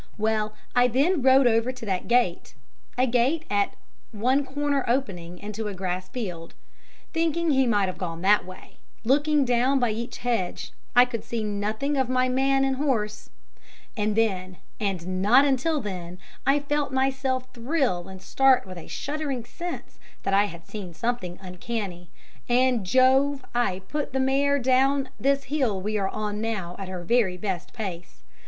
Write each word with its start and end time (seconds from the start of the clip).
Well, 0.17 0.55
I 0.75 0.87
then 0.87 1.21
rode 1.21 1.45
over 1.45 1.71
that 1.71 2.07
gate' 2.07 2.55
(a 2.97 3.05
gate 3.05 3.45
at 3.51 3.75
one 4.11 4.43
corner 4.43 4.83
opening 4.87 5.37
into 5.37 5.67
a 5.67 5.75
grass 5.75 6.09
field), 6.09 6.55
'thinking 7.13 7.51
he 7.51 7.67
might 7.67 7.85
have 7.85 7.99
gone 7.99 8.23
that 8.23 8.43
way; 8.43 8.77
looking 9.03 9.45
down 9.45 9.77
by 9.77 9.91
each 9.91 10.17
hedge, 10.17 10.73
I 10.95 11.05
could 11.05 11.23
see 11.23 11.43
nothing 11.43 11.97
of 11.97 12.09
my 12.09 12.29
man 12.29 12.63
and 12.65 12.77
horse; 12.77 13.29
and 13.95 14.15
then 14.15 14.57
and 14.79 15.21
not 15.21 15.45
until 15.45 15.79
then 15.79 16.17
I 16.47 16.61
felt 16.61 16.91
myself 16.91 17.49
thrill 17.53 18.07
and 18.07 18.23
start 18.23 18.65
with 18.65 18.79
a 18.79 18.87
shuddering 18.87 19.45
sense 19.45 19.99
that 20.23 20.33
I 20.33 20.45
had 20.45 20.65
seen 20.65 20.95
something 20.95 21.37
uncanny, 21.39 22.09
and, 22.49 22.83
Jove! 22.83 23.45
I 23.53 23.83
put 23.87 24.13
the 24.13 24.19
mare 24.19 24.57
down 24.57 25.09
this 25.19 25.43
hill 25.43 25.79
we 25.79 25.95
are 25.99 26.09
on 26.09 26.41
now 26.41 26.75
at 26.79 26.87
her 26.89 27.03
very 27.03 27.37
best 27.37 27.71
pace. 27.71 28.23